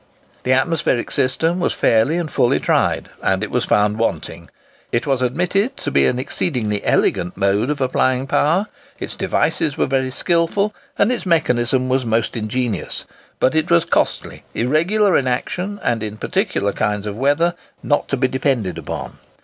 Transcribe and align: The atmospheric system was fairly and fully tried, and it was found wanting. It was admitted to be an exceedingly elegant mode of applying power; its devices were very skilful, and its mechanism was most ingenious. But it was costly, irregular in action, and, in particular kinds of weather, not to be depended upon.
The 0.45 0.51
atmospheric 0.53 1.11
system 1.11 1.59
was 1.59 1.75
fairly 1.75 2.17
and 2.17 2.31
fully 2.31 2.59
tried, 2.59 3.09
and 3.21 3.43
it 3.43 3.51
was 3.51 3.65
found 3.65 3.99
wanting. 3.99 4.49
It 4.91 5.05
was 5.05 5.21
admitted 5.21 5.77
to 5.77 5.91
be 5.91 6.07
an 6.07 6.17
exceedingly 6.17 6.83
elegant 6.83 7.37
mode 7.37 7.69
of 7.69 7.81
applying 7.81 8.25
power; 8.25 8.65
its 8.97 9.15
devices 9.15 9.77
were 9.77 9.85
very 9.85 10.09
skilful, 10.09 10.73
and 10.97 11.11
its 11.11 11.27
mechanism 11.27 11.87
was 11.87 12.03
most 12.03 12.35
ingenious. 12.35 13.05
But 13.39 13.53
it 13.53 13.69
was 13.69 13.85
costly, 13.85 14.43
irregular 14.55 15.15
in 15.15 15.27
action, 15.27 15.79
and, 15.83 16.01
in 16.01 16.17
particular 16.17 16.73
kinds 16.73 17.05
of 17.05 17.15
weather, 17.15 17.53
not 17.83 18.07
to 18.07 18.17
be 18.17 18.27
depended 18.27 18.79
upon. 18.79 19.19